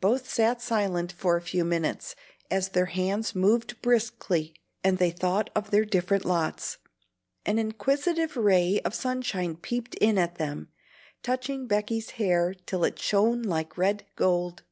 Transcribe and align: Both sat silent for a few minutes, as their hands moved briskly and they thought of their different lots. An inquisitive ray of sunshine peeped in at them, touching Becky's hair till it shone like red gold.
Both 0.00 0.28
sat 0.28 0.60
silent 0.60 1.12
for 1.12 1.36
a 1.36 1.40
few 1.40 1.64
minutes, 1.64 2.16
as 2.50 2.70
their 2.70 2.86
hands 2.86 3.36
moved 3.36 3.80
briskly 3.80 4.52
and 4.82 4.98
they 4.98 5.12
thought 5.12 5.48
of 5.54 5.70
their 5.70 5.84
different 5.84 6.24
lots. 6.24 6.78
An 7.46 7.56
inquisitive 7.56 8.36
ray 8.36 8.80
of 8.80 8.96
sunshine 8.96 9.54
peeped 9.54 9.94
in 10.00 10.18
at 10.18 10.38
them, 10.38 10.70
touching 11.22 11.68
Becky's 11.68 12.10
hair 12.18 12.52
till 12.66 12.82
it 12.82 12.98
shone 12.98 13.42
like 13.42 13.78
red 13.78 14.04
gold. 14.16 14.64